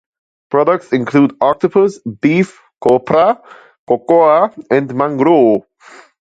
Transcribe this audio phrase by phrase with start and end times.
[0.49, 3.39] Products include octopus, beef, copra,
[3.87, 5.63] cocoa, and mangrou.